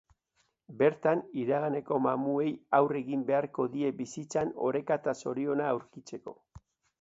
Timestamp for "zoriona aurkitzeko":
5.27-6.35